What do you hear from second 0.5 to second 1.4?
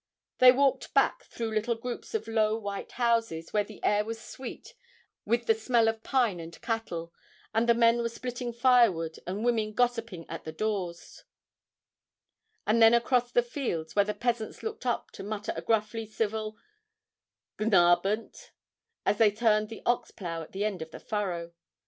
walked back